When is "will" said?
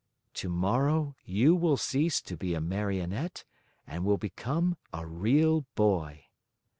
1.55-1.77, 4.03-4.17